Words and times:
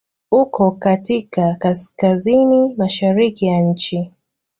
Uko 0.31 0.71
katika 0.71 1.53
Kaskazini 1.55 2.75
mashariki 2.75 3.45
ya 3.45 3.61
nchi. 3.61 4.11